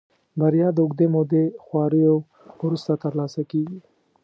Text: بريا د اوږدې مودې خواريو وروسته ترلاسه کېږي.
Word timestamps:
بريا 0.39 0.67
د 0.73 0.77
اوږدې 0.83 1.07
مودې 1.13 1.43
خواريو 1.63 2.15
وروسته 2.63 2.91
ترلاسه 3.03 3.41
کېږي. 3.51 3.79